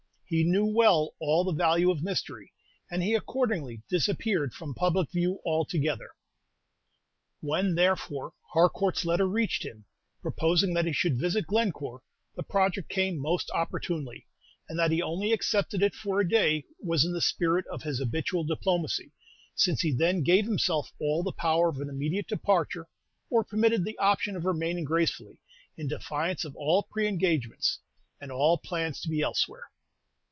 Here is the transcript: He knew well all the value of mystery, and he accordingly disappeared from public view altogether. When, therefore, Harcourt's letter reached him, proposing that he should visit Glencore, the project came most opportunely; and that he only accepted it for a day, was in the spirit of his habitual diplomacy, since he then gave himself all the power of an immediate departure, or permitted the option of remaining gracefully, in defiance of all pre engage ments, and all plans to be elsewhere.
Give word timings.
He 0.33 0.45
knew 0.45 0.63
well 0.65 1.13
all 1.19 1.43
the 1.43 1.51
value 1.51 1.91
of 1.91 2.01
mystery, 2.03 2.53
and 2.89 3.03
he 3.03 3.15
accordingly 3.15 3.81
disappeared 3.89 4.53
from 4.53 4.73
public 4.73 5.11
view 5.11 5.39
altogether. 5.45 6.11
When, 7.41 7.75
therefore, 7.75 8.31
Harcourt's 8.53 9.03
letter 9.03 9.27
reached 9.27 9.63
him, 9.65 9.83
proposing 10.21 10.73
that 10.73 10.85
he 10.85 10.93
should 10.93 11.19
visit 11.19 11.45
Glencore, 11.47 12.01
the 12.33 12.43
project 12.43 12.87
came 12.87 13.17
most 13.19 13.51
opportunely; 13.53 14.25
and 14.69 14.79
that 14.79 14.91
he 14.91 15.01
only 15.01 15.33
accepted 15.33 15.81
it 15.83 15.93
for 15.93 16.21
a 16.21 16.29
day, 16.29 16.63
was 16.81 17.03
in 17.03 17.11
the 17.11 17.19
spirit 17.19 17.65
of 17.67 17.83
his 17.83 17.99
habitual 17.99 18.45
diplomacy, 18.45 19.11
since 19.53 19.81
he 19.81 19.91
then 19.91 20.23
gave 20.23 20.45
himself 20.45 20.93
all 20.97 21.23
the 21.23 21.33
power 21.33 21.67
of 21.67 21.81
an 21.81 21.89
immediate 21.89 22.27
departure, 22.27 22.87
or 23.29 23.43
permitted 23.43 23.83
the 23.83 23.97
option 23.99 24.37
of 24.37 24.45
remaining 24.45 24.85
gracefully, 24.85 25.39
in 25.75 25.89
defiance 25.89 26.45
of 26.45 26.55
all 26.55 26.83
pre 26.83 27.05
engage 27.05 27.49
ments, 27.49 27.79
and 28.21 28.31
all 28.31 28.57
plans 28.57 29.01
to 29.01 29.09
be 29.09 29.19
elsewhere. 29.19 29.65